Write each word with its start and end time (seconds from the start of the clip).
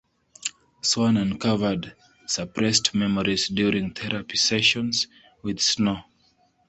Swan 0.81 1.15
uncovered 1.15 1.93
suppressed 2.25 2.95
memories 2.95 3.47
during 3.49 3.91
therapy 3.93 4.35
sessions 4.35 5.05
with 5.43 5.59
Snow. 5.59 6.01